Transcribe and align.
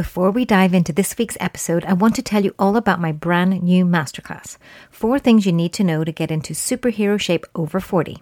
Before 0.00 0.30
we 0.30 0.46
dive 0.46 0.72
into 0.72 0.94
this 0.94 1.18
week's 1.18 1.36
episode, 1.40 1.84
I 1.84 1.92
want 1.92 2.14
to 2.14 2.22
tell 2.22 2.42
you 2.42 2.54
all 2.58 2.78
about 2.78 3.02
my 3.02 3.12
brand 3.12 3.62
new 3.62 3.84
masterclass 3.84 4.56
Four 4.90 5.18
Things 5.18 5.44
You 5.44 5.52
Need 5.52 5.74
to 5.74 5.84
Know 5.84 6.04
to 6.04 6.10
Get 6.10 6.30
into 6.30 6.54
Superhero 6.54 7.20
Shape 7.20 7.44
Over 7.54 7.80
40. 7.80 8.16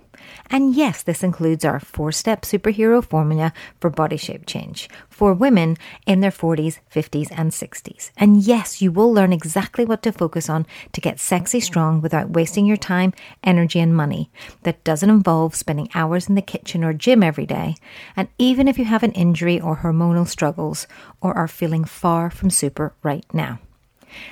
And 0.51 0.75
yes, 0.75 1.03
this 1.03 1.23
includes 1.23 1.65
our 1.65 1.81
four 1.81 2.13
step 2.13 2.43
superhero 2.43 3.05
formula 3.05 3.53
for 3.81 3.91
body 3.91 4.17
shape 4.17 4.47
change 4.47 4.89
for 5.09 5.35
women 5.35 5.77
in 6.07 6.21
their 6.21 6.31
40s, 6.31 6.79
50s, 6.95 7.29
and 7.37 7.51
60s. 7.51 8.11
And 8.17 8.43
yes, 8.43 8.81
you 8.81 8.93
will 8.93 9.13
learn 9.13 9.33
exactly 9.33 9.85
what 9.85 10.03
to 10.03 10.13
focus 10.13 10.49
on 10.49 10.67
to 10.93 11.01
get 11.01 11.21
sexy 11.21 11.61
strong 11.61 12.01
without 12.01 12.31
wasting 12.31 12.67
your 12.67 12.77
time, 12.77 13.13
energy, 13.43 13.81
and 13.81 13.95
money. 13.95 14.31
That 14.63 14.85
doesn't 14.85 15.11
involve 15.11 15.55
spending 15.55 15.89
hours 15.95 16.29
in 16.29 16.35
the 16.35 16.43
kitchen 16.43 16.85
or 16.85 16.93
gym 16.93 17.23
every 17.23 17.47
day. 17.47 17.77
And 18.17 18.29
even 18.39 18.69
if 18.69 18.79
you 18.79 18.85
have 18.85 19.03
an 19.03 19.13
injury 19.13 19.61
or 19.61 19.79
hormonal 19.79 20.27
struggles 20.27 20.87
or 21.21 21.37
are 21.37 21.49
feeling 21.49 21.85
far 21.85 22.31
from 22.31 22.51
super 22.51 22.95
right 23.03 23.25
now. 23.33 23.59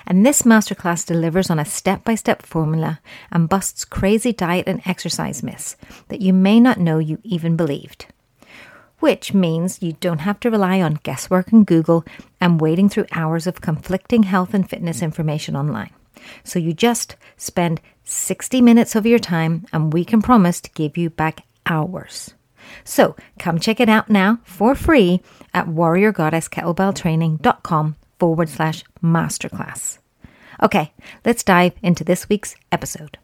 And 0.06 0.24
this 0.24 0.42
masterclass 0.42 1.06
delivers 1.06 1.50
on 1.50 1.58
a 1.58 1.64
step 1.64 2.04
by 2.04 2.14
step 2.14 2.42
formula 2.42 3.00
and 3.30 3.48
busts 3.48 3.84
crazy 3.84 4.32
diet 4.32 4.68
and 4.68 4.80
exercise 4.86 5.42
myths 5.42 5.76
that 6.08 6.20
you 6.20 6.32
may 6.32 6.60
not 6.60 6.78
know 6.78 6.98
you 6.98 7.18
even 7.22 7.56
believed. 7.56 8.06
Which 8.98 9.34
means 9.34 9.82
you 9.82 9.92
don't 10.00 10.20
have 10.20 10.40
to 10.40 10.50
rely 10.50 10.80
on 10.80 11.00
guesswork 11.02 11.52
and 11.52 11.66
Google 11.66 12.04
and 12.40 12.60
wading 12.60 12.88
through 12.88 13.06
hours 13.12 13.46
of 13.46 13.60
conflicting 13.60 14.22
health 14.22 14.54
and 14.54 14.68
fitness 14.68 15.02
information 15.02 15.54
online. 15.54 15.90
So 16.45 16.58
you 16.58 16.72
just 16.72 17.16
spend 17.36 17.82
60 18.04 18.62
minutes 18.62 18.95
of 18.95 19.04
your 19.04 19.18
time 19.18 19.66
and 19.72 19.92
we 19.92 20.04
can 20.04 20.22
promise 20.22 20.60
to 20.62 20.70
give 20.70 20.96
you 20.96 21.10
back 21.10 21.42
hours. 21.66 22.32
So 22.84 23.16
come 23.38 23.60
check 23.60 23.80
it 23.80 23.88
out 23.88 24.08
now 24.08 24.38
for 24.45 24.74
free 24.74 25.20
at 25.52 25.66
warriorgoddesskettlebelltraining.com 25.66 27.96
forward 28.18 28.48
slash 28.48 28.84
masterclass. 29.02 29.98
Okay, 30.62 30.92
let's 31.24 31.42
dive 31.42 31.74
into 31.82 32.04
this 32.04 32.28
week's 32.28 32.56
episode. 32.73 33.18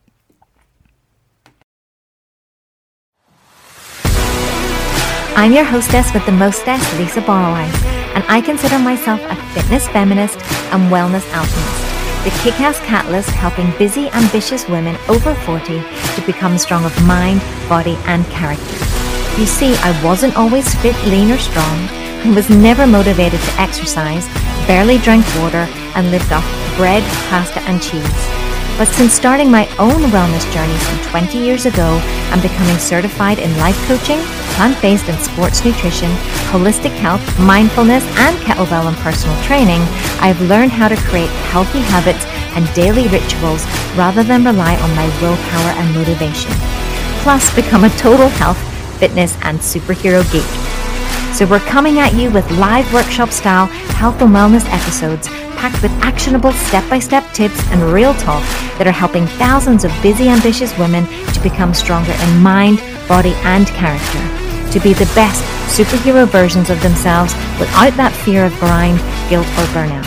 I'm 5.34 5.52
your 5.52 5.64
hostess 5.64 6.12
with 6.12 6.26
the 6.26 6.32
mostess, 6.32 6.98
Lisa 6.98 7.22
Barwise, 7.22 7.82
and 8.14 8.22
I 8.28 8.42
consider 8.42 8.78
myself 8.78 9.20
a 9.22 9.36
fitness 9.54 9.88
feminist 9.88 10.36
and 10.72 10.92
wellness 10.92 11.26
alchemist. 11.32 11.82
The 12.24 12.30
kick-ass 12.42 12.78
catalyst 12.80 13.30
helping 13.30 13.76
busy, 13.78 14.10
ambitious 14.10 14.68
women 14.68 14.94
over 15.08 15.34
40 15.34 15.64
to 15.80 16.22
become 16.26 16.58
strong 16.58 16.84
of 16.84 17.06
mind, 17.06 17.40
body, 17.66 17.96
and 18.04 18.26
character. 18.26 18.76
You 19.40 19.46
see, 19.46 19.74
I 19.76 19.98
wasn't 20.04 20.36
always 20.36 20.72
fit, 20.76 20.94
lean, 21.06 21.32
or 21.32 21.38
strong, 21.38 21.88
was 22.30 22.48
never 22.48 22.86
motivated 22.86 23.40
to 23.40 23.60
exercise, 23.60 24.26
barely 24.66 24.98
drank 24.98 25.26
water, 25.36 25.66
and 25.94 26.10
lived 26.10 26.32
off 26.32 26.46
bread, 26.76 27.02
pasta, 27.28 27.60
and 27.62 27.82
cheese. 27.82 28.42
But 28.78 28.88
since 28.88 29.12
starting 29.12 29.50
my 29.50 29.68
own 29.76 30.00
wellness 30.10 30.50
journey 30.52 30.76
some 30.78 31.10
20 31.10 31.38
years 31.38 31.66
ago 31.66 32.00
and 32.32 32.40
becoming 32.40 32.78
certified 32.78 33.38
in 33.38 33.56
life 33.58 33.76
coaching, 33.86 34.18
plant 34.56 34.80
based 34.80 35.08
and 35.08 35.18
sports 35.20 35.64
nutrition, 35.64 36.10
holistic 36.50 36.92
health, 36.96 37.22
mindfulness, 37.38 38.04
and 38.16 38.36
kettlebell 38.38 38.88
and 38.88 38.96
personal 38.98 39.36
training, 39.42 39.82
I've 40.20 40.40
learned 40.42 40.72
how 40.72 40.88
to 40.88 40.96
create 40.96 41.30
healthy 41.52 41.80
habits 41.80 42.24
and 42.56 42.72
daily 42.74 43.08
rituals 43.08 43.64
rather 43.94 44.22
than 44.22 44.44
rely 44.44 44.76
on 44.76 44.96
my 44.96 45.06
willpower 45.20 45.72
and 45.76 45.94
motivation. 45.94 46.52
Plus, 47.22 47.54
become 47.54 47.84
a 47.84 47.90
total 47.90 48.28
health, 48.28 48.58
fitness, 48.98 49.36
and 49.42 49.58
superhero 49.58 50.22
geek. 50.32 50.81
So, 51.32 51.46
we're 51.46 51.60
coming 51.60 51.98
at 51.98 52.14
you 52.14 52.30
with 52.30 52.48
live 52.52 52.92
workshop 52.92 53.30
style 53.30 53.66
health 53.96 54.20
and 54.20 54.34
wellness 54.34 54.66
episodes 54.68 55.28
packed 55.56 55.80
with 55.82 55.90
actionable 56.02 56.52
step 56.52 56.88
by 56.90 56.98
step 56.98 57.24
tips 57.32 57.58
and 57.70 57.92
real 57.92 58.12
talk 58.14 58.42
that 58.76 58.86
are 58.86 58.92
helping 58.92 59.26
thousands 59.38 59.84
of 59.84 59.92
busy, 60.02 60.28
ambitious 60.28 60.76
women 60.76 61.06
to 61.32 61.40
become 61.42 61.72
stronger 61.72 62.12
in 62.12 62.42
mind, 62.42 62.78
body, 63.08 63.32
and 63.44 63.66
character. 63.68 64.20
To 64.72 64.80
be 64.80 64.92
the 64.92 65.10
best 65.14 65.42
superhero 65.70 66.28
versions 66.28 66.68
of 66.68 66.82
themselves 66.82 67.32
without 67.58 67.96
that 67.96 68.12
fear 68.24 68.44
of 68.44 68.58
grind, 68.60 68.98
guilt, 69.30 69.46
or 69.56 69.66
burnout. 69.72 70.04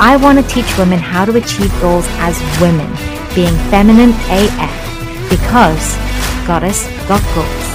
I 0.00 0.16
want 0.16 0.38
to 0.38 0.48
teach 0.52 0.78
women 0.78 0.98
how 0.98 1.24
to 1.24 1.36
achieve 1.36 1.70
goals 1.80 2.06
as 2.18 2.38
women, 2.60 2.90
being 3.34 3.54
feminine 3.70 4.10
AF, 4.32 5.30
because 5.30 5.96
Goddess 6.48 6.86
got 7.06 7.22
goals. 7.34 7.67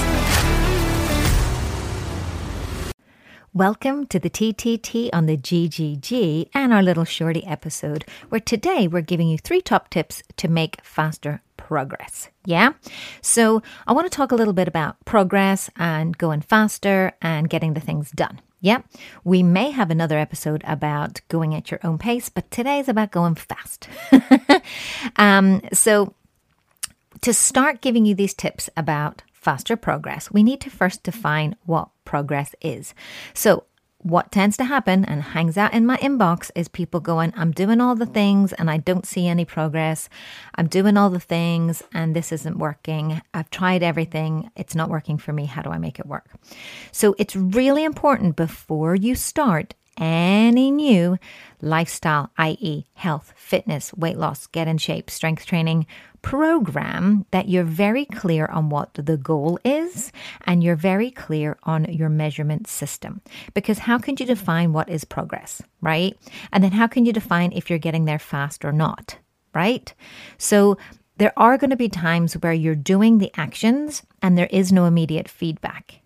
Welcome 3.55 4.07
to 4.07 4.17
the 4.17 4.31
TTT 4.31 5.11
on 5.13 5.27
the 5.27 5.37
GGG 5.37 6.49
and 6.55 6.73
our 6.73 6.81
little 6.81 7.05
shorty 7.05 7.45
episode, 7.45 8.03
where 8.29 8.41
today 8.41 8.87
we're 8.87 9.01
giving 9.01 9.27
you 9.27 9.37
three 9.37 9.61
top 9.61 9.91
tips 9.91 10.23
to 10.37 10.47
make 10.47 10.83
faster 10.83 11.43
progress. 11.55 12.29
Yeah? 12.45 12.73
So 13.21 13.61
I 13.85 13.93
want 13.93 14.11
to 14.11 14.15
talk 14.17 14.31
a 14.31 14.35
little 14.35 14.55
bit 14.55 14.67
about 14.67 15.05
progress 15.05 15.69
and 15.75 16.17
going 16.17 16.41
faster 16.41 17.13
and 17.21 17.47
getting 17.47 17.75
the 17.75 17.79
things 17.79 18.09
done. 18.09 18.41
Yeah, 18.59 18.81
we 19.23 19.43
may 19.43 19.69
have 19.69 19.91
another 19.91 20.17
episode 20.17 20.63
about 20.65 21.21
going 21.27 21.53
at 21.53 21.69
your 21.69 21.79
own 21.83 21.99
pace, 21.99 22.29
but 22.29 22.49
today's 22.49 22.89
about 22.89 23.11
going 23.11 23.35
fast. 23.35 23.87
um, 25.17 25.61
so, 25.71 26.15
to 27.21 27.31
start 27.31 27.81
giving 27.81 28.07
you 28.07 28.15
these 28.15 28.33
tips 28.33 28.67
about 28.75 29.21
faster 29.43 29.75
progress, 29.75 30.31
we 30.31 30.41
need 30.41 30.61
to 30.61 30.69
first 30.69 31.03
define 31.03 31.55
what 31.65 31.89
progress 32.05 32.55
is. 32.61 32.93
So, 33.33 33.65
what 34.03 34.33
tends 34.33 34.57
to 34.57 34.65
happen 34.65 35.05
and 35.05 35.21
hangs 35.21 35.57
out 35.57 35.73
in 35.73 35.85
my 35.85 35.95
inbox 35.97 36.51
is 36.55 36.67
people 36.67 36.99
going, 36.99 37.33
I'm 37.37 37.51
doing 37.51 37.79
all 37.79 37.95
the 37.95 38.05
things 38.05 38.51
and 38.51 38.69
I 38.69 38.75
don't 38.75 39.05
see 39.05 39.29
any 39.29 39.45
progress. 39.45 40.09
I'm 40.55 40.67
doing 40.67 40.97
all 40.97 41.09
the 41.09 41.21
things 41.21 41.83
and 41.93 42.13
this 42.13 42.33
isn't 42.33 42.57
working. 42.57 43.21
I've 43.33 43.49
tried 43.49 43.81
everything. 43.81 44.51
It's 44.57 44.75
not 44.75 44.89
working 44.89 45.17
for 45.17 45.31
me. 45.31 45.45
How 45.45 45.61
do 45.61 45.69
I 45.69 45.77
make 45.77 45.99
it 45.99 46.05
work? 46.05 46.29
So 46.91 47.15
it's 47.17 47.33
really 47.33 47.85
important 47.85 48.35
before 48.35 48.93
you 48.93 49.15
start 49.15 49.73
any 49.97 50.71
new 50.71 51.17
lifestyle, 51.61 52.31
i.e., 52.37 52.85
health, 52.93 53.33
fitness, 53.35 53.93
weight 53.93 54.17
loss, 54.17 54.47
get 54.47 54.67
in 54.67 54.77
shape, 54.77 55.09
strength 55.09 55.45
training 55.45 55.85
program 56.21 57.25
that 57.31 57.49
you're 57.49 57.63
very 57.63 58.05
clear 58.05 58.45
on 58.47 58.69
what 58.69 58.93
the 58.93 59.17
goal 59.17 59.59
is 59.63 60.11
and 60.45 60.63
you're 60.63 60.75
very 60.75 61.11
clear 61.11 61.57
on 61.63 61.85
your 61.85 62.09
measurement 62.09 62.67
system. 62.67 63.21
Because 63.53 63.79
how 63.79 63.97
can 63.97 64.15
you 64.17 64.25
define 64.25 64.73
what 64.73 64.89
is 64.89 65.03
progress, 65.03 65.61
right? 65.81 66.17
And 66.51 66.63
then 66.63 66.71
how 66.71 66.87
can 66.87 67.05
you 67.05 67.13
define 67.13 67.51
if 67.51 67.69
you're 67.69 67.79
getting 67.79 68.05
there 68.05 68.19
fast 68.19 68.65
or 68.65 68.71
not, 68.71 69.17
right? 69.53 69.93
So 70.37 70.77
there 71.17 71.33
are 71.37 71.57
going 71.57 71.69
to 71.69 71.75
be 71.75 71.89
times 71.89 72.33
where 72.35 72.53
you're 72.53 72.75
doing 72.75 73.17
the 73.17 73.31
actions 73.35 74.01
and 74.21 74.37
there 74.37 74.49
is 74.49 74.71
no 74.71 74.85
immediate 74.85 75.29
feedback. 75.29 75.99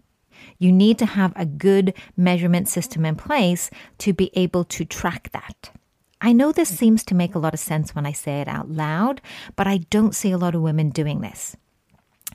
You 0.59 0.71
need 0.71 0.97
to 0.99 1.05
have 1.05 1.33
a 1.35 1.45
good 1.45 1.93
measurement 2.15 2.67
system 2.67 3.05
in 3.05 3.15
place 3.15 3.69
to 3.99 4.13
be 4.13 4.31
able 4.33 4.63
to 4.65 4.85
track 4.85 5.29
that. 5.31 5.71
I 6.19 6.33
know 6.33 6.51
this 6.51 6.75
seems 6.75 7.03
to 7.05 7.15
make 7.15 7.35
a 7.35 7.39
lot 7.39 7.53
of 7.53 7.59
sense 7.59 7.93
when 7.93 8.05
I 8.05 8.11
say 8.11 8.41
it 8.41 8.47
out 8.47 8.71
loud, 8.71 9.21
but 9.55 9.67
I 9.67 9.77
don't 9.89 10.15
see 10.15 10.31
a 10.31 10.37
lot 10.37 10.55
of 10.55 10.61
women 10.61 10.89
doing 10.89 11.21
this. 11.21 11.55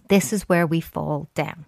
This 0.08 0.32
is 0.32 0.48
where 0.48 0.66
we 0.66 0.80
fall 0.80 1.28
down. 1.34 1.66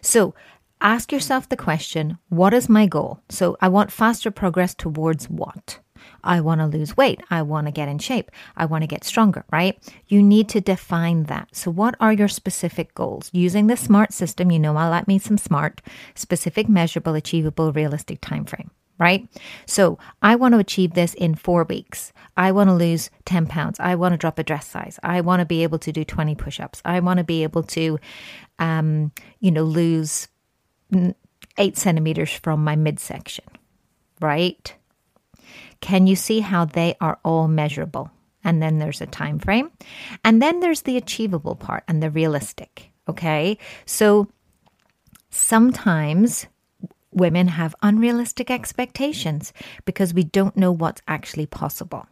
So 0.00 0.34
ask 0.80 1.12
yourself 1.12 1.48
the 1.48 1.56
question 1.56 2.18
what 2.28 2.54
is 2.54 2.68
my 2.68 2.86
goal? 2.86 3.20
So 3.28 3.56
I 3.60 3.68
want 3.68 3.92
faster 3.92 4.30
progress 4.30 4.74
towards 4.74 5.28
what? 5.28 5.80
I 6.24 6.40
want 6.40 6.60
to 6.60 6.66
lose 6.66 6.96
weight. 6.96 7.22
I 7.30 7.42
want 7.42 7.66
to 7.66 7.72
get 7.72 7.88
in 7.88 7.98
shape. 7.98 8.30
I 8.56 8.64
want 8.66 8.82
to 8.82 8.86
get 8.86 9.04
stronger, 9.04 9.44
right? 9.50 9.78
You 10.08 10.22
need 10.22 10.48
to 10.50 10.60
define 10.60 11.24
that. 11.24 11.48
So, 11.52 11.70
what 11.70 11.94
are 12.00 12.12
your 12.12 12.28
specific 12.28 12.94
goals? 12.94 13.30
Using 13.32 13.66
the 13.66 13.76
SMART 13.76 14.12
system, 14.12 14.50
you 14.50 14.58
know 14.58 14.76
I 14.76 14.88
like 14.88 15.08
me 15.08 15.18
some 15.18 15.38
SMART, 15.38 15.80
specific, 16.14 16.68
measurable, 16.68 17.14
achievable, 17.14 17.72
realistic 17.72 18.20
time 18.20 18.44
frame 18.44 18.70
right? 19.00 19.26
So 19.64 19.98
I 20.20 20.36
want 20.36 20.52
to 20.52 20.58
achieve 20.58 20.92
this 20.92 21.14
in 21.14 21.34
four 21.34 21.64
weeks. 21.64 22.12
I 22.36 22.52
want 22.52 22.68
to 22.68 22.74
lose 22.74 23.10
10 23.24 23.46
pounds. 23.46 23.80
I 23.80 23.94
want 23.94 24.12
to 24.12 24.18
drop 24.18 24.38
a 24.38 24.44
dress 24.44 24.68
size. 24.68 25.00
I 25.02 25.22
want 25.22 25.40
to 25.40 25.46
be 25.46 25.62
able 25.62 25.78
to 25.78 25.90
do 25.90 26.04
20 26.04 26.34
push 26.34 26.60
ups. 26.60 26.82
I 26.84 27.00
want 27.00 27.16
to 27.16 27.24
be 27.24 27.42
able 27.42 27.62
to, 27.62 27.98
um, 28.58 29.10
you 29.40 29.50
know, 29.50 29.64
lose 29.64 30.28
eight 31.56 31.78
centimeters 31.78 32.30
from 32.30 32.62
my 32.62 32.76
midsection, 32.76 33.46
right? 34.20 34.74
Can 35.80 36.06
you 36.06 36.16
see 36.16 36.40
how 36.40 36.64
they 36.64 36.94
are 37.00 37.18
all 37.24 37.48
measurable? 37.48 38.10
And 38.44 38.62
then 38.62 38.78
there's 38.78 39.00
a 39.00 39.06
time 39.06 39.38
frame. 39.38 39.70
And 40.24 40.40
then 40.40 40.60
there's 40.60 40.82
the 40.82 40.96
achievable 40.96 41.54
part 41.54 41.84
and 41.88 42.02
the 42.02 42.10
realistic. 42.10 42.90
Okay. 43.08 43.58
So 43.86 44.28
sometimes 45.30 46.46
women 47.12 47.48
have 47.48 47.74
unrealistic 47.82 48.50
expectations 48.50 49.52
because 49.84 50.14
we 50.14 50.24
don't 50.24 50.56
know 50.56 50.72
what's 50.72 51.02
actually 51.08 51.46
possible. 51.46 52.06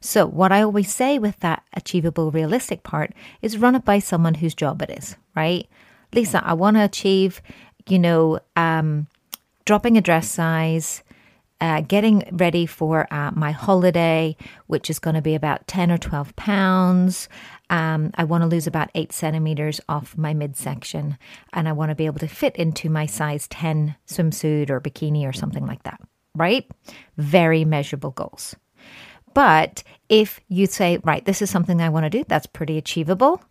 So, 0.00 0.26
what 0.26 0.52
I 0.52 0.62
always 0.62 0.92
say 0.92 1.18
with 1.18 1.38
that 1.40 1.62
achievable, 1.74 2.30
realistic 2.30 2.82
part 2.82 3.12
is 3.42 3.58
run 3.58 3.74
it 3.74 3.84
by 3.84 3.98
someone 3.98 4.34
whose 4.34 4.54
job 4.54 4.82
it 4.82 4.90
is, 4.90 5.16
right? 5.34 5.66
Lisa, 6.12 6.42
I 6.44 6.54
want 6.54 6.76
to 6.76 6.84
achieve, 6.84 7.42
you 7.88 7.98
know, 7.98 8.38
um, 8.56 9.06
dropping 9.64 9.96
a 9.96 10.00
dress 10.00 10.30
size, 10.30 11.02
uh, 11.64 11.80
getting 11.80 12.22
ready 12.30 12.66
for 12.66 13.08
uh, 13.10 13.30
my 13.34 13.50
holiday, 13.50 14.36
which 14.66 14.90
is 14.90 14.98
going 14.98 15.14
to 15.14 15.22
be 15.22 15.34
about 15.34 15.66
10 15.66 15.90
or 15.90 15.96
12 15.96 16.36
pounds. 16.36 17.26
Um, 17.70 18.10
I 18.16 18.24
want 18.24 18.42
to 18.42 18.48
lose 18.48 18.66
about 18.66 18.90
eight 18.94 19.14
centimeters 19.14 19.80
off 19.88 20.14
my 20.18 20.34
midsection, 20.34 21.16
and 21.54 21.66
I 21.66 21.72
want 21.72 21.88
to 21.88 21.94
be 21.94 22.04
able 22.04 22.18
to 22.18 22.28
fit 22.28 22.54
into 22.56 22.90
my 22.90 23.06
size 23.06 23.48
10 23.48 23.96
swimsuit 24.06 24.68
or 24.68 24.78
bikini 24.78 25.26
or 25.26 25.32
something 25.32 25.64
like 25.66 25.82
that, 25.84 25.98
right? 26.34 26.70
Very 27.16 27.64
measurable 27.64 28.10
goals. 28.10 28.54
But 29.32 29.82
if 30.10 30.40
you 30.48 30.66
say, 30.66 30.98
right, 31.02 31.24
this 31.24 31.40
is 31.40 31.48
something 31.48 31.80
I 31.80 31.88
want 31.88 32.04
to 32.04 32.10
do, 32.10 32.24
that's 32.28 32.46
pretty 32.46 32.76
achievable. 32.76 33.42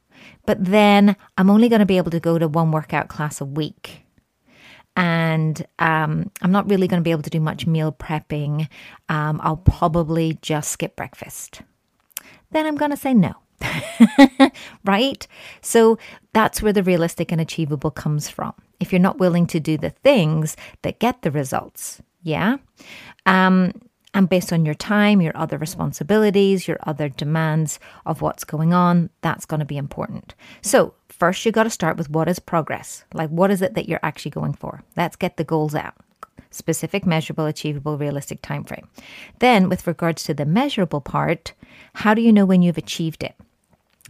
But 0.45 0.63
then 0.63 1.15
I'm 1.35 1.49
only 1.49 1.67
going 1.67 1.79
to 1.79 1.87
be 1.87 1.97
able 1.97 2.11
to 2.11 2.19
go 2.19 2.37
to 2.37 2.47
one 2.47 2.71
workout 2.71 3.07
class 3.07 3.41
a 3.41 3.45
week 3.45 4.02
and 4.95 5.65
um, 5.79 6.31
I'm 6.41 6.51
not 6.51 6.69
really 6.69 6.87
going 6.87 7.01
to 7.01 7.03
be 7.03 7.11
able 7.11 7.23
to 7.23 7.29
do 7.29 7.39
much 7.39 7.65
meal 7.65 7.91
prepping. 7.91 8.67
Um, 9.09 9.39
I'll 9.43 9.57
probably 9.57 10.37
just 10.41 10.71
skip 10.71 10.95
breakfast. 10.95 11.61
Then 12.51 12.65
I'm 12.65 12.75
going 12.75 12.91
to 12.91 12.97
say 12.97 13.13
no. 13.13 13.33
right? 14.85 15.27
So 15.61 15.97
that's 16.33 16.61
where 16.61 16.73
the 16.73 16.83
realistic 16.83 17.31
and 17.31 17.41
achievable 17.41 17.91
comes 17.91 18.29
from. 18.29 18.53
If 18.79 18.91
you're 18.91 18.99
not 18.99 19.19
willing 19.19 19.47
to 19.47 19.59
do 19.59 19.77
the 19.77 19.89
things 19.89 20.55
that 20.81 20.99
get 20.99 21.21
the 21.21 21.31
results, 21.31 22.01
yeah? 22.21 22.57
Um, 23.25 23.73
and 24.13 24.29
based 24.29 24.53
on 24.53 24.65
your 24.65 24.75
time, 24.75 25.21
your 25.21 25.35
other 25.35 25.57
responsibilities, 25.57 26.67
your 26.67 26.77
other 26.83 27.09
demands 27.09 27.79
of 28.05 28.21
what's 28.21 28.43
going 28.43 28.73
on, 28.73 29.09
that's 29.21 29.45
going 29.45 29.59
to 29.59 29.65
be 29.65 29.77
important. 29.77 30.35
So, 30.61 30.93
first, 31.09 31.45
you 31.45 31.51
got 31.51 31.63
to 31.63 31.69
start 31.69 31.97
with 31.97 32.09
what 32.09 32.27
is 32.27 32.39
progress? 32.39 33.03
Like, 33.13 33.29
what 33.29 33.51
is 33.51 33.61
it 33.61 33.73
that 33.73 33.89
you're 33.89 33.99
actually 34.03 34.31
going 34.31 34.53
for? 34.53 34.83
Let's 34.95 35.15
get 35.15 35.37
the 35.37 35.43
goals 35.43 35.73
out. 35.73 35.95
Specific, 36.51 37.05
measurable, 37.05 37.45
achievable, 37.45 37.97
realistic 37.97 38.41
time 38.43 38.63
frame. 38.63 38.87
Then, 39.39 39.69
with 39.69 39.87
regards 39.87 40.23
to 40.25 40.33
the 40.35 40.45
measurable 40.45 41.01
part, 41.01 41.53
how 41.95 42.13
do 42.13 42.21
you 42.21 42.31
know 42.31 42.45
when 42.45 42.61
you've 42.61 42.77
achieved 42.77 43.23
it? 43.23 43.35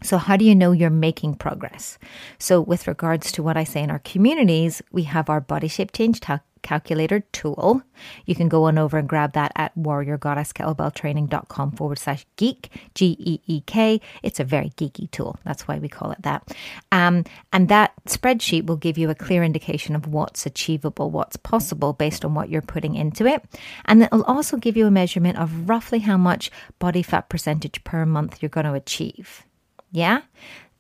So, 0.02 0.18
how 0.18 0.38
do 0.38 0.44
you 0.44 0.56
know 0.56 0.72
you're 0.72 0.90
making 0.90 1.36
progress? 1.36 1.98
So, 2.40 2.60
with 2.60 2.88
regards 2.88 3.32
to 3.34 3.44
what 3.44 3.58
I 3.58 3.64
say 3.64 3.84
in 3.84 3.92
our 3.92 4.00
communities, 4.00 4.82
we 4.92 5.04
have 5.04 5.30
our 5.30 5.40
body 5.40 5.68
shape 5.68 5.92
change 5.92 6.20
calculator 6.64 7.20
tool. 7.32 7.84
You 8.26 8.34
can 8.34 8.50
go 8.50 8.64
on 8.64 8.80
over 8.80 8.98
and 8.98 9.08
grab 9.08 9.34
that 9.34 9.52
at 9.56 9.76
warriorgoddesskettlebelltraining.com 9.78 11.72
forward 11.74 12.00
slash 12.00 12.26
geek, 12.38 12.70
G 12.96 13.16
E 13.20 13.40
E 13.46 13.62
K. 13.62 14.02
It's 14.24 14.40
a 14.40 14.44
very 14.44 14.72
geeky 14.72 15.12
tool. 15.12 15.38
That's 15.44 15.68
why 15.68 15.78
we 15.78 15.90
call 15.90 16.12
it 16.12 16.22
that. 16.24 16.56
Um, 16.92 17.26
and 17.52 17.70
that 17.70 17.94
spreadsheet 18.08 18.66
will 18.66 18.78
give 18.78 18.98
you 18.98 19.10
a 19.10 19.16
clear 19.16 19.44
indication 19.44 19.96
of 19.96 20.08
what's 20.08 20.46
achievable, 20.46 21.12
what's 21.12 21.38
possible 21.38 21.94
based 21.94 22.26
on 22.26 22.34
what 22.34 22.50
you're 22.50 22.62
putting 22.62 22.96
into 22.96 23.28
it. 23.28 23.44
And 23.86 24.04
it'll 24.04 24.24
also 24.24 24.58
give 24.58 24.76
you 24.76 24.88
a 24.88 24.92
measurement 24.92 25.38
of 25.38 25.70
roughly 25.70 26.00
how 26.00 26.18
much 26.18 26.50
body 26.80 27.04
fat 27.04 27.30
percentage 27.30 27.84
per 27.84 28.06
month 28.06 28.42
you're 28.42 28.50
going 28.50 28.66
to 28.66 28.74
achieve. 28.74 29.46
Yeah? 29.94 30.22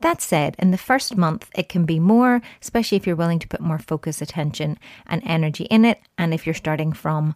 That 0.01 0.21
said, 0.21 0.57
in 0.59 0.71
the 0.71 0.77
first 0.77 1.15
month, 1.15 1.49
it 1.55 1.69
can 1.69 1.85
be 1.85 1.97
more, 1.97 2.41
especially 2.61 2.97
if 2.97 3.07
you're 3.07 3.15
willing 3.15 3.39
to 3.39 3.47
put 3.47 3.61
more 3.61 3.79
focus, 3.79 4.21
attention, 4.21 4.77
and 5.07 5.21
energy 5.25 5.63
in 5.65 5.85
it. 5.85 6.01
And 6.17 6.33
if 6.33 6.45
you're 6.45 6.53
starting 6.53 6.91
from, 6.91 7.35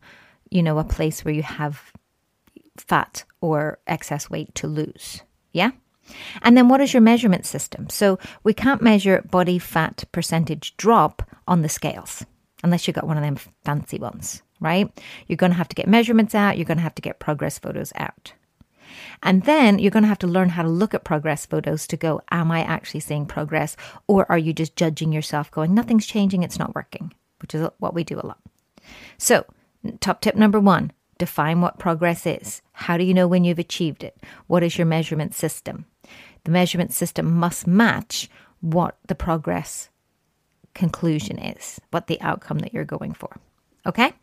you 0.52 0.62
know, 0.62 0.78
a 0.78 0.84
place 0.84 1.24
where 1.24 1.34
you 1.34 1.44
have 1.44 1.94
fat 2.76 3.24
or 3.40 3.80
excess 3.88 4.30
weight 4.30 4.54
to 4.56 4.68
lose. 4.68 5.22
Yeah? 5.54 5.72
And 6.42 6.58
then 6.58 6.68
what 6.68 6.82
is 6.82 6.94
your 6.94 7.02
measurement 7.02 7.46
system? 7.46 7.90
So 7.90 8.20
we 8.44 8.54
can't 8.54 8.82
measure 8.82 9.24
body 9.30 9.60
fat 9.60 10.04
percentage 10.12 10.76
drop 10.76 11.22
on 11.48 11.62
the 11.62 11.70
scales 11.70 12.26
unless 12.64 12.88
you've 12.88 12.96
got 12.96 13.08
one 13.08 13.18
of 13.18 13.24
them 13.24 13.38
fancy 13.64 14.00
ones, 14.00 14.42
right? 14.60 14.92
You're 15.28 15.38
going 15.38 15.52
to 15.52 15.58
have 15.58 15.70
to 15.70 15.76
get 15.76 15.88
measurements 15.88 16.36
out, 16.36 16.58
you're 16.58 16.66
going 16.66 16.78
to 16.78 16.84
have 16.84 16.96
to 16.96 17.02
get 17.02 17.20
progress 17.20 17.60
photos 17.60 17.94
out. 17.96 18.34
And 19.24 19.44
then 19.44 19.80
you're 19.80 19.92
going 19.92 20.04
to 20.04 20.10
have 20.10 20.20
to 20.20 20.28
learn 20.28 20.50
how 20.50 20.64
to 20.64 20.70
look 20.70 20.94
at 20.94 21.04
progress 21.04 21.46
photos 21.46 21.88
to 21.88 21.98
go, 21.98 22.22
am 22.32 22.52
I 22.52 22.64
actually 22.64 23.00
seeing 23.02 23.26
progress? 23.26 23.76
Or 24.08 24.30
are 24.32 24.38
you 24.38 24.54
just 24.54 24.76
judging 24.76 25.12
yourself, 25.12 25.52
going, 25.52 25.74
nothing's 25.74 26.06
changing, 26.06 26.44
it's 26.44 26.60
not 26.60 26.76
working, 26.76 27.14
which 27.42 27.56
is 27.56 27.68
what 27.80 27.94
we 27.94 28.04
do 28.04 28.20
a 28.20 28.26
lot. 28.26 28.40
So, 29.18 29.46
top 30.00 30.22
tip 30.22 30.36
number 30.36 30.60
one 30.60 30.92
define 31.18 31.62
what 31.62 31.80
progress 31.80 32.28
is. 32.28 32.62
How 32.74 32.96
do 32.98 33.04
you 33.04 33.14
know 33.14 33.28
when 33.28 33.44
you've 33.44 33.60
achieved 33.60 34.04
it? 34.04 34.16
What 34.46 34.64
is 34.64 34.78
your 34.78 34.86
measurement 34.86 35.34
system? 35.34 35.86
The 36.44 36.52
measurement 36.52 36.94
system 36.94 37.34
must 37.34 37.66
match 37.66 38.30
what 38.62 38.98
the 39.08 39.16
progress 39.16 39.90
conclusion 40.74 41.40
is, 41.40 41.82
what 41.92 42.08
the 42.08 42.22
outcome 42.22 42.60
that 42.60 42.74
you're 42.74 42.86
going 42.86 43.14
for. 43.14 43.38
Okay? 43.86 44.14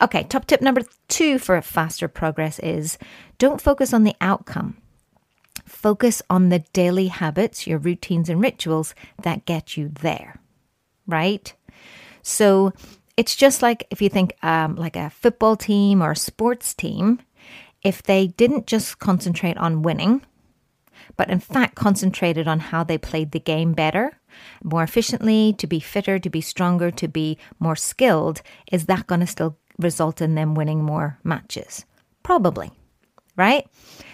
Okay, 0.00 0.24
top 0.24 0.46
tip 0.46 0.60
number 0.60 0.82
two 1.08 1.38
for 1.38 1.60
faster 1.62 2.08
progress 2.08 2.58
is 2.60 2.98
don't 3.38 3.60
focus 3.60 3.92
on 3.92 4.04
the 4.04 4.14
outcome. 4.20 4.76
Focus 5.64 6.22
on 6.30 6.48
the 6.48 6.60
daily 6.72 7.08
habits, 7.08 7.66
your 7.66 7.78
routines 7.78 8.28
and 8.28 8.40
rituals 8.40 8.94
that 9.22 9.44
get 9.44 9.76
you 9.76 9.90
there, 10.00 10.40
right? 11.06 11.52
So 12.22 12.72
it's 13.16 13.36
just 13.36 13.62
like 13.62 13.86
if 13.90 14.00
you 14.00 14.08
think 14.08 14.34
um, 14.42 14.76
like 14.76 14.96
a 14.96 15.10
football 15.10 15.56
team 15.56 16.02
or 16.02 16.12
a 16.12 16.16
sports 16.16 16.72
team, 16.72 17.20
if 17.82 18.02
they 18.02 18.28
didn't 18.28 18.66
just 18.66 18.98
concentrate 18.98 19.56
on 19.56 19.82
winning, 19.82 20.22
but 21.16 21.30
in 21.30 21.40
fact 21.40 21.74
concentrated 21.74 22.46
on 22.48 22.60
how 22.60 22.84
they 22.84 22.98
played 22.98 23.32
the 23.32 23.40
game 23.40 23.72
better, 23.72 24.17
more 24.62 24.82
efficiently, 24.82 25.54
to 25.58 25.66
be 25.66 25.80
fitter, 25.80 26.18
to 26.18 26.30
be 26.30 26.40
stronger, 26.40 26.90
to 26.92 27.08
be 27.08 27.38
more 27.58 27.76
skilled, 27.76 28.42
is 28.70 28.86
that 28.86 29.06
going 29.06 29.20
to 29.20 29.26
still 29.26 29.56
result 29.78 30.20
in 30.20 30.34
them 30.34 30.54
winning 30.54 30.82
more 30.82 31.18
matches? 31.24 31.84
Probably, 32.22 32.70
right? 33.36 33.66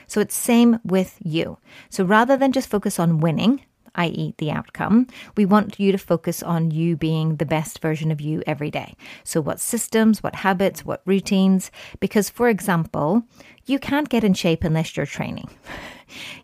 So 0.06 0.20
it's 0.20 0.34
same 0.34 0.78
with 0.84 1.16
you. 1.24 1.58
So 1.90 2.04
rather 2.04 2.36
than 2.36 2.52
just 2.52 2.68
focus 2.68 2.98
on 2.98 3.20
winning, 3.20 3.62
i.e., 3.96 4.34
the 4.38 4.50
outcome, 4.50 5.06
we 5.36 5.44
want 5.44 5.78
you 5.78 5.92
to 5.92 5.98
focus 5.98 6.42
on 6.42 6.70
you 6.70 6.96
being 6.96 7.36
the 7.36 7.46
best 7.46 7.80
version 7.80 8.10
of 8.10 8.20
you 8.20 8.42
every 8.46 8.70
day. 8.70 8.94
So, 9.22 9.40
what 9.40 9.60
systems, 9.60 10.22
what 10.22 10.34
habits, 10.34 10.84
what 10.84 11.02
routines? 11.04 11.70
Because, 12.00 12.28
for 12.28 12.48
example, 12.48 13.22
you 13.66 13.78
can't 13.78 14.08
get 14.08 14.24
in 14.24 14.34
shape 14.34 14.64
unless 14.64 14.96
you're 14.96 15.06
training. 15.06 15.50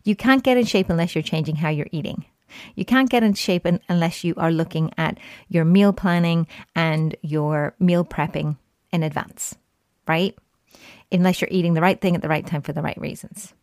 You 0.03 0.17
can't 0.17 0.43
get 0.43 0.57
in 0.57 0.65
shape 0.65 0.89
unless 0.89 1.15
you're 1.15 1.23
changing 1.23 1.57
how 1.57 1.69
you're 1.69 1.87
eating. 1.93 2.25
You 2.75 2.85
can't 2.85 3.11
get 3.11 3.23
in 3.23 3.35
shape 3.35 3.67
unless 3.89 4.25
you 4.25 4.35
are 4.37 4.51
looking 4.51 4.93
at 4.97 5.19
your 5.49 5.65
meal 5.65 5.93
planning 5.93 6.47
and 6.75 7.17
your 7.23 7.75
meal 7.79 8.05
prepping 8.05 8.57
in 8.93 9.03
advance, 9.03 9.55
right? 10.07 10.37
Unless 11.13 11.41
you're 11.41 11.49
eating 11.51 11.75
the 11.75 11.81
right 11.81 12.01
thing 12.01 12.15
at 12.15 12.23
the 12.23 12.29
right 12.29 12.47
time 12.47 12.63
for 12.63 12.73
the 12.73 12.83
right 12.83 13.01
reasons. 13.01 13.55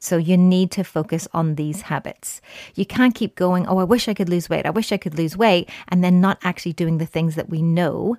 So 0.00 0.16
you 0.16 0.36
need 0.36 0.70
to 0.72 0.84
focus 0.84 1.26
on 1.32 1.56
these 1.56 1.82
habits. 1.82 2.40
You 2.74 2.86
can't 2.86 3.14
keep 3.14 3.34
going, 3.34 3.66
oh, 3.66 3.78
I 3.78 3.84
wish 3.84 4.08
I 4.08 4.14
could 4.14 4.28
lose 4.28 4.48
weight. 4.48 4.66
I 4.66 4.70
wish 4.70 4.92
I 4.92 4.96
could 4.96 5.18
lose 5.18 5.36
weight, 5.36 5.68
and 5.88 6.04
then 6.04 6.20
not 6.20 6.38
actually 6.42 6.74
doing 6.74 6.98
the 6.98 7.06
things 7.06 7.34
that 7.34 7.48
we 7.48 7.62
know 7.62 8.16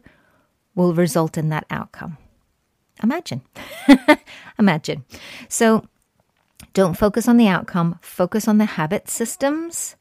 will 0.76 0.94
result 0.94 1.38
in 1.38 1.50
that 1.50 1.66
outcome. 1.70 2.18
Imagine. 3.02 3.42
Imagine. 4.60 5.06
So 5.48 5.86
don't 6.74 6.98
focus 6.98 7.28
on 7.28 7.38
the 7.38 7.48
outcome, 7.48 7.98
focus 8.02 8.48
on 8.48 8.58
the 8.58 8.66
habit 8.66 9.10
systems, 9.10 9.96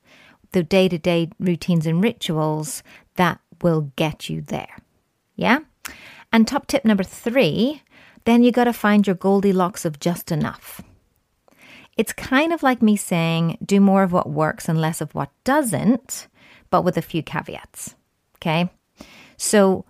the 0.52 0.62
day 0.62 0.88
to 0.88 0.98
day 0.98 1.30
routines 1.38 1.86
and 1.86 2.02
rituals 2.02 2.82
that 3.16 3.40
will 3.62 3.92
get 3.96 4.28
you 4.28 4.40
there. 4.40 4.76
Yeah? 5.36 5.60
And 6.32 6.46
top 6.46 6.66
tip 6.66 6.84
number 6.84 7.04
three 7.04 7.82
then 8.24 8.42
you 8.42 8.52
got 8.52 8.64
to 8.64 8.74
find 8.74 9.06
your 9.06 9.16
Goldilocks 9.16 9.86
of 9.86 10.00
just 10.00 10.30
enough. 10.30 10.82
It's 11.96 12.12
kind 12.12 12.52
of 12.52 12.62
like 12.62 12.82
me 12.82 12.94
saying 12.94 13.56
do 13.64 13.80
more 13.80 14.02
of 14.02 14.12
what 14.12 14.28
works 14.28 14.68
and 14.68 14.78
less 14.78 15.00
of 15.00 15.14
what 15.14 15.30
doesn't, 15.44 16.28
but 16.68 16.82
with 16.82 16.98
a 16.98 17.02
few 17.02 17.22
caveats. 17.22 17.94
Okay? 18.36 18.68
So, 19.38 19.86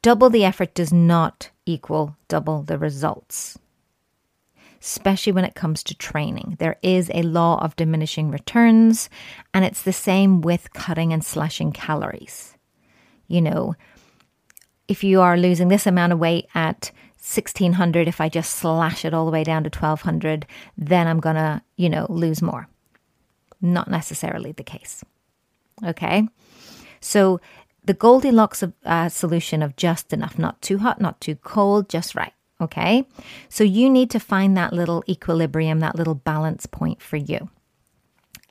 double 0.00 0.30
the 0.30 0.44
effort 0.44 0.74
does 0.74 0.92
not 0.92 1.50
equal 1.66 2.16
double 2.28 2.62
the 2.62 2.78
results 2.78 3.58
especially 4.82 5.32
when 5.32 5.44
it 5.44 5.54
comes 5.54 5.82
to 5.84 5.94
training. 5.94 6.56
There 6.58 6.76
is 6.82 7.10
a 7.14 7.22
law 7.22 7.62
of 7.62 7.76
diminishing 7.76 8.30
returns, 8.30 9.08
and 9.54 9.64
it's 9.64 9.82
the 9.82 9.92
same 9.92 10.40
with 10.40 10.72
cutting 10.72 11.12
and 11.12 11.24
slashing 11.24 11.72
calories. 11.72 12.56
You 13.28 13.42
know, 13.42 13.76
if 14.88 15.04
you 15.04 15.20
are 15.20 15.36
losing 15.36 15.68
this 15.68 15.86
amount 15.86 16.12
of 16.12 16.18
weight 16.18 16.48
at 16.54 16.90
1600, 17.18 18.08
if 18.08 18.20
I 18.20 18.28
just 18.28 18.54
slash 18.54 19.04
it 19.04 19.14
all 19.14 19.24
the 19.24 19.30
way 19.30 19.44
down 19.44 19.62
to 19.62 19.70
1200, 19.70 20.46
then 20.76 21.06
I'm 21.06 21.20
to, 21.20 21.62
you 21.76 21.88
know, 21.88 22.06
lose 22.08 22.42
more. 22.42 22.68
Not 23.60 23.88
necessarily 23.88 24.50
the 24.50 24.64
case. 24.64 25.04
Okay. 25.84 26.28
So 27.00 27.40
the 27.84 27.94
Goldilocks 27.94 28.64
of, 28.64 28.72
uh, 28.84 29.08
solution 29.08 29.62
of 29.62 29.76
just 29.76 30.12
enough, 30.12 30.38
not 30.38 30.60
too 30.60 30.78
hot, 30.78 31.00
not 31.00 31.20
too 31.20 31.36
cold, 31.36 31.88
just 31.88 32.16
right. 32.16 32.34
Okay. 32.62 33.04
So 33.48 33.64
you 33.64 33.90
need 33.90 34.08
to 34.10 34.20
find 34.20 34.56
that 34.56 34.72
little 34.72 35.02
equilibrium, 35.08 35.80
that 35.80 35.96
little 35.96 36.14
balance 36.14 36.64
point 36.66 37.02
for 37.02 37.16
you. 37.16 37.50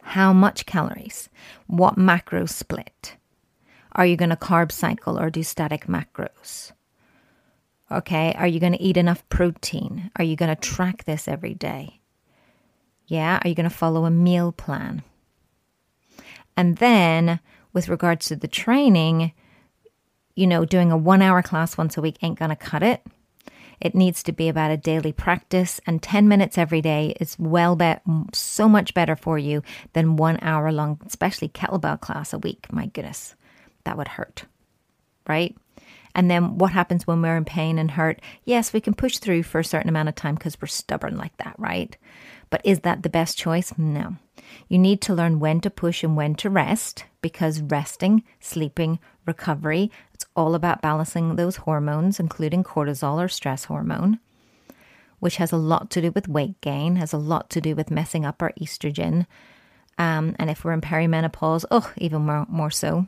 How 0.02 0.34
much 0.34 0.66
calories? 0.66 1.30
What 1.68 1.98
macro 1.98 2.46
split? 2.46 3.16
Are 3.94 4.06
you 4.06 4.18
going 4.18 4.30
to 4.30 4.36
carb 4.36 4.72
cycle 4.72 5.18
or 5.18 5.30
do 5.30 5.44
static 5.44 5.88
macros? 5.88 6.74
Okay. 7.90 8.34
Are 8.38 8.48
you 8.48 8.60
going 8.60 8.74
to 8.74 8.82
eat 8.82 8.98
enough 8.98 9.28
protein? 9.30 10.12
Are 10.18 10.24
you 10.26 10.36
going 10.36 10.54
to 10.54 10.62
track 10.62 11.06
this 11.06 11.30
every 11.30 11.54
day? 11.54 12.02
Yeah. 13.08 13.40
Are 13.42 13.48
you 13.48 13.56
going 13.56 13.70
to 13.70 13.76
follow 13.76 14.04
a 14.04 14.12
meal 14.12 14.52
plan? 14.52 15.04
And 16.58 16.78
then 16.78 17.40
with 17.72 17.88
regards 17.88 18.26
to 18.28 18.36
the 18.36 18.48
training, 18.50 19.32
you 20.36 20.48
know, 20.48 20.66
doing 20.66 20.92
a 20.92 20.98
one 20.98 21.22
hour 21.22 21.42
class 21.42 21.78
once 21.78 21.96
a 21.96 22.02
week 22.02 22.18
ain't 22.22 22.40
going 22.40 22.50
to 22.50 22.56
cut 22.58 22.84
it. 22.84 23.02
It 23.82 23.96
needs 23.96 24.22
to 24.24 24.32
be 24.32 24.48
about 24.48 24.72
a 24.72 24.78
daily 24.78 25.12
practice, 25.12 25.82
and 25.88 26.02
10 26.02 26.28
minutes 26.28 26.58
every 26.58 26.82
day 26.82 27.16
is 27.20 27.38
well 27.40 27.78
so 28.32 28.70
much 28.70 28.94
better 28.94 29.16
for 29.16 29.40
you 29.40 29.64
than 29.94 30.16
one 30.16 30.38
hour 30.42 30.72
long, 30.72 31.02
especially 31.06 31.50
kettlebell 31.50 32.00
class 32.00 32.32
a 32.32 32.38
week. 32.38 32.72
My 32.72 32.86
goodness, 32.86 33.36
that 33.84 33.98
would 33.98 34.10
hurt, 34.10 34.46
right? 35.28 35.58
And 36.14 36.30
then 36.30 36.58
what 36.58 36.74
happens 36.74 37.08
when 37.08 37.22
we're 37.22 37.38
in 37.38 37.46
pain 37.46 37.80
and 37.80 37.92
hurt? 37.92 38.22
Yes, 38.44 38.72
we 38.72 38.82
can 38.82 38.94
push 38.94 39.18
through 39.18 39.44
for 39.44 39.60
a 39.60 39.66
certain 39.66 39.90
amount 39.90 40.10
of 40.10 40.16
time 40.16 40.36
because 40.36 40.62
we're 40.62 40.68
stubborn 40.68 41.18
like 41.18 41.36
that, 41.38 41.56
right? 41.58 41.98
But 42.50 42.62
is 42.66 42.82
that 42.82 43.02
the 43.02 43.10
best 43.10 43.38
choice? 43.38 43.74
No. 43.78 44.18
You 44.68 44.78
need 44.78 45.02
to 45.02 45.14
learn 45.14 45.40
when 45.40 45.62
to 45.62 45.70
push 45.70 46.04
and 46.04 46.18
when 46.18 46.36
to 46.36 46.50
rest 46.50 47.06
because 47.22 47.62
resting, 47.62 48.24
sleeping, 48.42 49.00
recovery, 49.26 49.90
all 50.36 50.56
about 50.56 50.82
balancing 50.82 51.36
those 51.36 51.58
hormones, 51.58 52.20
including 52.20 52.64
cortisol 52.64 53.24
or 53.24 53.28
stress 53.28 53.66
hormone, 53.66 54.20
which 55.20 55.38
has 55.38 55.52
a 55.52 55.58
lot 55.58 55.90
to 55.92 56.02
do 56.02 56.12
with 56.12 56.28
weight 56.28 56.60
gain, 56.62 56.96
has 56.96 57.14
a 57.14 57.18
lot 57.18 57.50
to 57.50 57.62
do 57.62 57.76
with 57.76 57.92
messing 57.92 58.26
up 58.26 58.42
our 58.42 58.54
estrogen. 58.60 59.26
Um, 59.98 60.36
and 60.40 60.50
if 60.50 60.64
we're 60.64 60.74
in 60.74 60.82
perimenopause, 60.82 61.66
oh, 61.70 61.92
even 61.98 62.24
more, 62.24 62.46
more 62.50 62.72
so. 62.72 63.08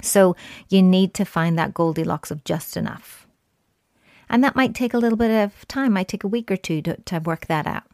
So 0.00 0.36
you 0.68 0.82
need 0.82 1.14
to 1.14 1.24
find 1.24 1.58
that 1.58 1.74
Goldilocks 1.74 2.30
of 2.30 2.44
just 2.44 2.76
enough. 2.76 3.26
And 4.28 4.44
that 4.44 4.56
might 4.56 4.74
take 4.74 4.94
a 4.94 4.98
little 4.98 5.18
bit 5.18 5.30
of 5.30 5.66
time, 5.68 5.92
might 5.92 6.08
take 6.08 6.24
a 6.24 6.28
week 6.28 6.50
or 6.50 6.56
two 6.56 6.82
to, 6.82 6.96
to 6.96 7.18
work 7.18 7.46
that 7.46 7.66
out. 7.66 7.84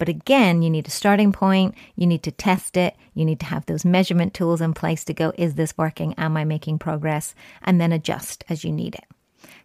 But 0.00 0.08
again, 0.08 0.62
you 0.62 0.70
need 0.70 0.88
a 0.88 0.90
starting 0.90 1.30
point, 1.30 1.74
you 1.94 2.06
need 2.06 2.22
to 2.22 2.30
test 2.30 2.78
it, 2.78 2.96
you 3.12 3.22
need 3.26 3.38
to 3.40 3.46
have 3.46 3.66
those 3.66 3.84
measurement 3.84 4.32
tools 4.32 4.62
in 4.62 4.72
place 4.72 5.04
to 5.04 5.12
go, 5.12 5.30
is 5.36 5.56
this 5.56 5.76
working? 5.76 6.14
Am 6.16 6.38
I 6.38 6.44
making 6.44 6.78
progress? 6.78 7.34
And 7.62 7.78
then 7.78 7.92
adjust 7.92 8.42
as 8.48 8.64
you 8.64 8.72
need 8.72 8.94
it 8.94 9.04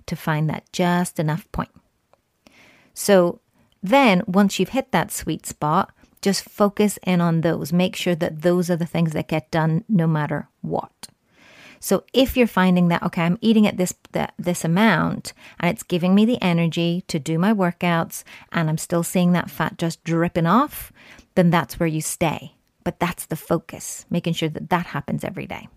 to 0.08 0.16
find 0.18 0.50
that 0.50 0.70
just 0.74 1.22
enough 1.22 1.50
point. 1.54 1.70
So 2.94 3.40
then, 3.82 4.24
once 4.28 4.60
you've 4.60 4.76
hit 4.76 4.92
that 4.92 5.10
sweet 5.10 5.46
spot, 5.46 5.94
just 6.22 6.44
focus 6.44 7.00
in 7.04 7.22
on 7.22 7.40
those. 7.40 7.72
Make 7.72 7.96
sure 7.96 8.16
that 8.16 8.42
those 8.42 8.70
are 8.70 8.76
the 8.76 8.86
things 8.86 9.14
that 9.14 9.30
get 9.30 9.52
done 9.52 9.86
no 9.88 10.06
matter 10.06 10.50
what. 10.60 11.08
So 11.80 12.04
if 12.14 12.36
you're 12.36 12.48
finding 12.48 12.88
that 12.90 13.04
okay, 13.04 13.24
I'm 13.24 13.38
eating 13.42 13.68
at 13.68 13.78
this 13.78 13.94
this 14.38 14.64
amount 14.64 15.34
and 15.60 15.70
it's 15.70 15.84
giving 15.84 16.16
me 16.16 16.26
the 16.26 16.42
energy 16.42 17.04
to 17.08 17.20
do 17.20 17.38
my 17.38 17.54
workouts 17.54 18.24
and 18.52 18.70
I'm 18.70 18.78
still 18.78 19.04
seeing 19.04 19.34
that 19.34 19.50
fat 19.50 19.78
just 19.78 20.04
dripping 20.04 20.46
off, 20.46 20.92
then 21.36 21.50
that's 21.50 21.80
where 21.80 21.88
you 21.88 22.02
stay. 22.02 22.54
But 22.84 23.00
that's 23.00 23.26
the 23.26 23.36
focus, 23.36 24.06
making 24.10 24.34
sure 24.34 24.50
that 24.50 24.70
that 24.70 24.88
happens 24.88 25.24
every 25.24 25.48
day. 25.48 25.68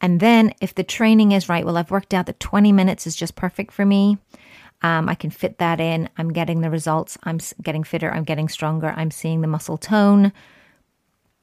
And 0.00 0.20
then 0.20 0.52
if 0.60 0.74
the 0.74 0.84
training 0.84 1.32
is 1.32 1.48
right, 1.48 1.64
well, 1.64 1.76
I've 1.76 1.90
worked 1.90 2.14
out 2.14 2.26
that 2.26 2.40
20 2.40 2.72
minutes 2.72 3.06
is 3.06 3.16
just 3.16 3.34
perfect 3.34 3.72
for 3.72 3.84
me. 3.84 4.18
Um, 4.82 5.08
I 5.08 5.14
can 5.16 5.30
fit 5.30 5.58
that 5.58 5.80
in. 5.80 6.08
I'm 6.16 6.32
getting 6.32 6.60
the 6.60 6.70
results. 6.70 7.18
I'm 7.24 7.38
getting 7.62 7.82
fitter. 7.82 8.12
I'm 8.12 8.22
getting 8.22 8.48
stronger. 8.48 8.94
I'm 8.96 9.10
seeing 9.10 9.40
the 9.40 9.48
muscle 9.48 9.76
tone. 9.76 10.32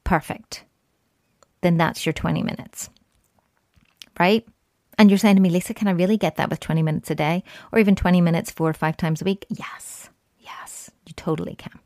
Perfect 0.04 0.65
then 1.60 1.76
that's 1.76 2.04
your 2.06 2.12
20 2.12 2.42
minutes. 2.42 2.90
Right? 4.18 4.46
And 4.98 5.10
you're 5.10 5.18
saying 5.18 5.36
to 5.36 5.42
me, 5.42 5.50
Lisa, 5.50 5.74
can 5.74 5.88
I 5.88 5.92
really 5.92 6.16
get 6.16 6.36
that 6.36 6.48
with 6.48 6.60
20 6.60 6.82
minutes 6.82 7.10
a 7.10 7.14
day 7.14 7.44
or 7.70 7.78
even 7.78 7.94
20 7.94 8.20
minutes 8.20 8.50
four 8.50 8.68
or 8.68 8.74
five 8.74 8.96
times 8.96 9.20
a 9.20 9.24
week? 9.24 9.44
Yes, 9.50 10.08
yes, 10.38 10.90
you 11.06 11.12
totally 11.14 11.54
can. 11.54 11.78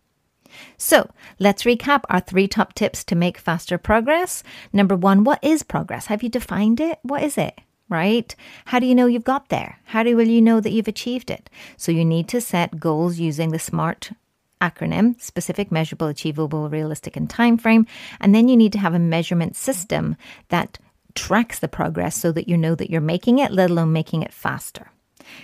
So 0.77 1.11
let's 1.39 1.65
recap 1.65 2.03
our 2.09 2.21
three 2.21 2.49
top 2.49 2.75
tips 2.75 3.05
to 3.05 3.15
make 3.15 3.39
faster 3.39 3.79
progress. 3.79 4.43
Number 4.73 4.97
one, 4.97 5.25
what 5.25 5.43
is 5.43 5.62
progress? 5.62 6.07
Have 6.07 6.23
you 6.23 6.29
defined 6.29 6.81
it? 6.81 6.99
What 7.03 7.23
is 7.23 7.37
it? 7.37 7.61
Right? 7.89 8.35
How 8.67 8.79
do 8.79 8.87
you 8.87 8.95
know 8.95 9.07
you've 9.07 9.25
got 9.25 9.49
there? 9.49 9.81
How 9.87 10.05
do 10.05 10.17
will 10.17 10.29
you 10.29 10.41
know 10.41 10.61
that 10.61 10.71
you've 10.71 10.87
achieved 10.87 11.31
it? 11.31 11.50
So 11.77 11.91
you 11.91 12.05
need 12.05 12.29
to 12.29 12.41
set 12.41 12.79
goals 12.79 13.19
using 13.19 13.50
the 13.50 13.59
SMART 13.59 14.12
acronym 14.61 15.21
specific, 15.21 15.73
measurable, 15.73 16.07
achievable, 16.07 16.69
realistic, 16.69 17.17
and 17.17 17.29
time 17.29 17.57
frame. 17.59 17.87
And 18.21 18.35
then 18.35 18.49
you 18.49 18.57
need 18.57 18.73
to 18.73 18.79
have 18.79 18.95
a 18.95 18.99
measurement 18.99 19.57
system 19.57 20.17
that 20.49 20.79
tracks 21.14 21.59
the 21.59 21.69
progress 21.69 22.17
so 22.17 22.33
that 22.33 22.49
you 22.49 22.57
know 22.57 22.75
that 22.75 22.90
you're 22.90 23.00
making 23.00 23.38
it, 23.38 23.52
let 23.52 23.71
alone 23.71 23.93
making 23.93 24.23
it 24.23 24.33
faster. 24.33 24.90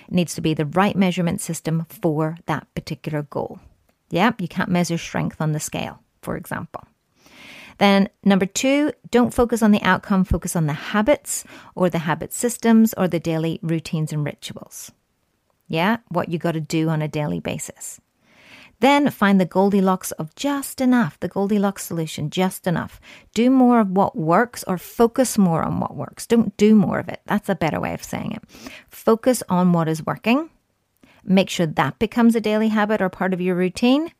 It 0.08 0.14
needs 0.14 0.34
to 0.34 0.40
be 0.40 0.54
the 0.54 0.66
right 0.66 0.96
measurement 0.96 1.40
system 1.40 1.86
for 1.88 2.36
that 2.46 2.66
particular 2.74 3.22
goal. 3.22 3.60
Yeah, 4.10 4.32
you 4.38 4.48
can't 4.48 4.68
measure 4.68 4.98
strength 4.98 5.40
on 5.40 5.52
the 5.52 5.60
scale, 5.60 6.00
for 6.22 6.36
example. 6.36 6.84
Then, 7.78 8.08
number 8.24 8.46
two, 8.46 8.92
don't 9.10 9.34
focus 9.34 9.62
on 9.62 9.70
the 9.70 9.82
outcome, 9.82 10.24
focus 10.24 10.56
on 10.56 10.66
the 10.66 10.72
habits 10.72 11.44
or 11.74 11.90
the 11.90 11.98
habit 11.98 12.32
systems 12.32 12.94
or 12.94 13.06
the 13.06 13.20
daily 13.20 13.58
routines 13.62 14.12
and 14.12 14.24
rituals. 14.24 14.92
Yeah, 15.68 15.98
what 16.08 16.28
you 16.28 16.38
got 16.38 16.52
to 16.52 16.60
do 16.60 16.88
on 16.88 17.02
a 17.02 17.08
daily 17.08 17.40
basis. 17.40 18.00
Then 18.80 19.10
find 19.10 19.40
the 19.40 19.46
Goldilocks 19.46 20.12
of 20.12 20.34
just 20.34 20.80
enough, 20.80 21.18
the 21.20 21.28
Goldilocks 21.28 21.84
solution, 21.84 22.28
just 22.28 22.66
enough. 22.66 23.00
Do 23.32 23.50
more 23.50 23.80
of 23.80 23.90
what 23.90 24.16
works 24.16 24.64
or 24.64 24.76
focus 24.76 25.38
more 25.38 25.62
on 25.62 25.80
what 25.80 25.96
works. 25.96 26.26
Don't 26.26 26.54
do 26.56 26.74
more 26.74 26.98
of 26.98 27.08
it. 27.08 27.20
That's 27.26 27.48
a 27.48 27.54
better 27.54 27.80
way 27.80 27.94
of 27.94 28.04
saying 28.04 28.32
it. 28.32 28.42
Focus 28.88 29.42
on 29.48 29.72
what 29.72 29.88
is 29.88 30.04
working. 30.04 30.50
Make 31.24 31.48
sure 31.48 31.66
that 31.66 31.98
becomes 31.98 32.36
a 32.36 32.40
daily 32.40 32.68
habit 32.68 33.00
or 33.00 33.08
part 33.08 33.32
of 33.32 33.40
your 33.40 33.54
routine. 33.54 34.12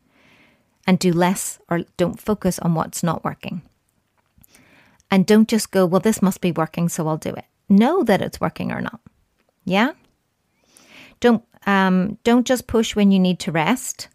And 0.87 0.97
do 0.97 1.11
less 1.11 1.59
or 1.69 1.81
don't 1.97 2.19
focus 2.19 2.59
on 2.59 2.73
what's 2.73 3.03
not 3.03 3.23
working. 3.23 3.61
And 5.11 5.25
don't 5.25 5.47
just 5.47 5.71
go, 5.71 5.85
well, 5.85 5.99
this 5.99 6.21
must 6.21 6.41
be 6.41 6.51
working, 6.51 6.89
so 6.89 7.07
I'll 7.07 7.17
do 7.17 7.29
it. 7.29 7.45
Know 7.69 8.03
that 8.03 8.21
it's 8.21 8.41
working 8.41 8.71
or 8.71 8.81
not. 8.81 8.99
Yeah? 9.65 9.91
Don't 11.19 11.43
um, 11.65 12.17
don't 12.23 12.47
just 12.47 12.67
push 12.67 12.95
when 12.95 13.11
you 13.11 13.19
need 13.19 13.39
to 13.39 13.51
rest. 13.51 14.07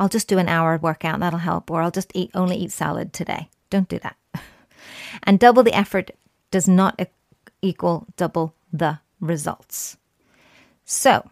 I'll 0.00 0.08
just 0.08 0.28
do 0.28 0.38
an 0.38 0.48
hour 0.48 0.78
workout, 0.78 1.20
that'll 1.20 1.38
help, 1.38 1.70
or 1.70 1.82
I'll 1.82 1.90
just 1.90 2.10
eat 2.14 2.30
only 2.34 2.56
eat 2.56 2.72
salad 2.72 3.12
today. 3.12 3.50
Don't 3.68 3.88
do 3.88 3.98
that. 3.98 4.16
and 5.22 5.38
double 5.38 5.62
the 5.62 5.76
effort 5.76 6.10
does 6.50 6.66
not 6.66 6.98
equal 7.60 8.06
double 8.16 8.54
the 8.72 8.98
results. 9.20 9.98
So, 10.86 11.28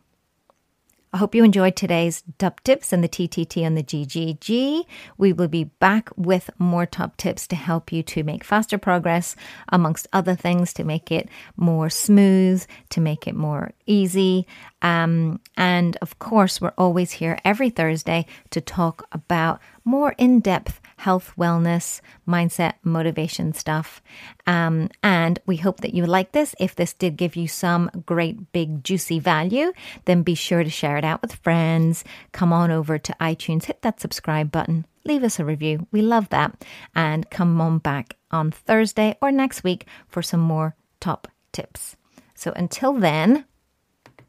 I 1.12 1.16
hope 1.16 1.34
you 1.34 1.42
enjoyed 1.42 1.74
today's 1.74 2.22
top 2.38 2.62
tips 2.64 2.92
and 2.92 3.02
the 3.02 3.08
TTT 3.08 3.64
on 3.64 3.74
the 3.74 3.82
GGG. 3.82 4.84
We 5.16 5.32
will 5.32 5.48
be 5.48 5.64
back 5.64 6.10
with 6.16 6.50
more 6.58 6.84
top 6.84 7.16
tips 7.16 7.46
to 7.48 7.56
help 7.56 7.90
you 7.90 8.02
to 8.02 8.22
make 8.22 8.44
faster 8.44 8.76
progress, 8.76 9.34
amongst 9.70 10.06
other 10.12 10.34
things, 10.34 10.74
to 10.74 10.84
make 10.84 11.10
it 11.10 11.30
more 11.56 11.88
smooth, 11.88 12.64
to 12.90 13.00
make 13.00 13.26
it 13.26 13.34
more 13.34 13.72
easy. 13.86 14.46
Um, 14.82 15.40
and 15.56 15.96
of 16.02 16.18
course, 16.18 16.60
we're 16.60 16.74
always 16.76 17.12
here 17.12 17.38
every 17.42 17.70
Thursday 17.70 18.26
to 18.50 18.60
talk 18.60 19.06
about 19.10 19.60
more 19.84 20.14
in 20.18 20.40
depth 20.40 20.78
health, 20.98 21.32
wellness, 21.38 22.00
mindset, 22.26 22.74
motivation 22.82 23.52
stuff. 23.52 24.02
Um, 24.46 24.90
and 25.02 25.38
we 25.46 25.56
hope 25.56 25.80
that 25.80 25.94
you 25.94 26.04
like 26.06 26.32
this. 26.32 26.54
If 26.58 26.74
this 26.74 26.92
did 26.92 27.16
give 27.16 27.36
you 27.36 27.48
some 27.48 27.90
great, 28.04 28.52
big, 28.52 28.82
juicy 28.84 29.18
value, 29.18 29.72
then 30.04 30.22
be 30.22 30.34
sure 30.34 30.64
to 30.64 30.70
share 30.70 30.96
it 30.96 31.04
out 31.04 31.22
with 31.22 31.36
friends. 31.36 32.04
Come 32.32 32.52
on 32.52 32.70
over 32.70 32.98
to 32.98 33.16
iTunes, 33.20 33.66
hit 33.66 33.82
that 33.82 34.00
subscribe 34.00 34.50
button, 34.50 34.86
leave 35.04 35.22
us 35.22 35.38
a 35.38 35.44
review. 35.44 35.86
We 35.92 36.02
love 36.02 36.28
that. 36.30 36.64
And 36.94 37.30
come 37.30 37.60
on 37.60 37.78
back 37.78 38.16
on 38.30 38.50
Thursday 38.50 39.16
or 39.22 39.30
next 39.30 39.64
week 39.64 39.86
for 40.08 40.20
some 40.20 40.40
more 40.40 40.74
top 41.00 41.28
tips. 41.52 41.96
So 42.34 42.52
until 42.52 42.92
then, 42.92 43.44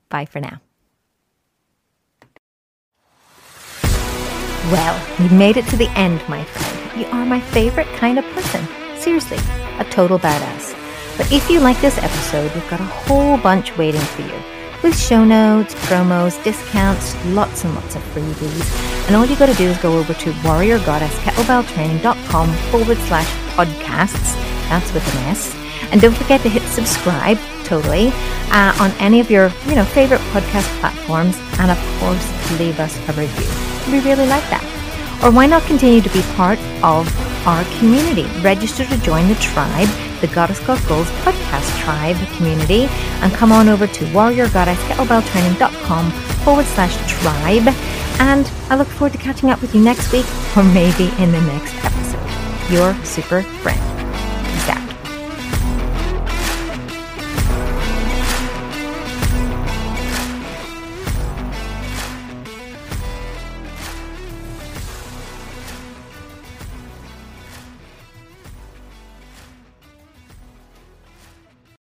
bye 0.10 0.26
for 0.26 0.40
now. 0.40 0.62
Well, 4.72 5.00
you 5.20 5.30
made 5.36 5.58
it 5.58 5.66
to 5.70 5.78
the 5.78 5.90
end, 5.98 6.22
my 6.30 6.44
friend. 6.44 7.00
You 7.00 7.08
are 7.08 7.26
my 7.26 7.40
favorite 7.40 7.88
kind 7.98 8.20
of 8.20 8.26
person. 8.36 8.64
Seriously, 8.98 9.40
a 9.80 9.84
total 9.86 10.20
badass. 10.20 10.76
But 11.18 11.32
if 11.32 11.50
you 11.50 11.60
like 11.60 11.82
this 11.82 11.98
episode, 11.98 12.54
we've 12.54 12.70
got 12.70 12.80
a 12.80 12.84
whole 12.84 13.36
bunch 13.38 13.76
waiting 13.78 14.02
for 14.02 14.22
you. 14.22 14.40
With 14.84 14.96
show 14.96 15.26
notes, 15.26 15.74
promos, 15.74 16.38
discounts, 16.44 17.16
lots 17.26 17.64
and 17.64 17.74
lots 17.74 17.96
of 17.96 18.04
freebies. 18.14 19.08
And 19.08 19.16
all 19.16 19.26
you 19.26 19.36
gotta 19.38 19.56
do 19.56 19.68
is 19.68 19.78
go 19.80 19.98
over 19.98 20.14
to 20.14 20.32
warriorgoddesskettlebelltraining.com 20.32 22.54
forward 22.70 22.98
slash 23.08 23.28
podcasts. 23.56 24.36
That's 24.70 24.94
with 24.94 25.16
an 25.16 25.24
S. 25.30 25.52
And 25.92 26.00
don't 26.00 26.16
forget 26.16 26.42
to 26.42 26.50
hit 26.50 26.62
subscribe, 26.64 27.40
totally, 27.64 28.12
uh, 28.52 28.76
on 28.80 28.92
any 29.00 29.20
of 29.20 29.32
your, 29.32 29.52
you 29.66 29.74
know, 29.74 29.86
favorite 29.86 30.22
podcast 30.32 30.68
platforms. 30.80 31.40
And 31.58 31.72
of 31.72 31.80
course, 32.00 32.24
leave 32.60 32.80
us 32.80 32.96
a 33.10 33.14
review. 33.14 33.59
We 33.92 34.00
really 34.02 34.28
like 34.28 34.48
that. 34.50 34.64
Or 35.24 35.32
why 35.32 35.48
not 35.48 35.64
continue 35.64 36.02
to 36.02 36.10
be 36.10 36.22
part 36.36 36.60
of 36.84 37.08
our 37.46 37.64
community. 37.80 38.26
Register 38.42 38.86
to 38.86 38.98
join 38.98 39.28
the 39.28 39.36
tribe, 39.36 39.90
the 40.22 40.28
Goddess 40.28 40.60
Got 40.60 40.86
Goals 40.88 41.10
podcast 41.24 41.82
tribe 41.82 42.16
community, 42.38 42.88
and 43.22 43.34
come 43.34 43.52
on 43.52 43.68
over 43.70 43.88
to 43.88 44.06
warriorgoddesskettlebelltraining.com 44.06 46.12
forward 46.44 46.66
slash 46.66 46.96
tribe. 47.12 47.68
And 48.20 48.52
I 48.70 48.76
look 48.76 48.88
forward 48.88 49.14
to 49.14 49.20
catching 49.20 49.50
up 49.50 49.62
with 49.62 49.74
you 49.74 49.82
next 49.82 50.12
week 50.12 50.26
or 50.56 50.64
maybe 50.64 51.06
in 51.22 51.32
the 51.32 51.42
next 51.42 51.74
episode. 51.84 52.30
Your 52.72 52.94
super 53.06 53.42
friend. 53.42 53.99